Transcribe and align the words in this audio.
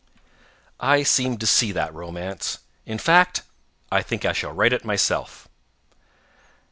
I 0.79 1.03
seem 1.03 1.37
to 1.37 1.45
see 1.45 1.71
that 1.73 1.93
romance. 1.93 2.57
In 2.87 2.97
fact, 2.97 3.43
I 3.91 4.01
think 4.01 4.25
I 4.25 4.33
shall 4.33 4.51
write 4.51 4.73
it 4.73 4.83
myself. 4.83 5.47